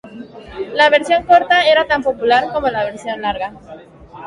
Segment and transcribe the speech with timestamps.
[0.73, 3.53] La versión corta era tan popular como la versión larga.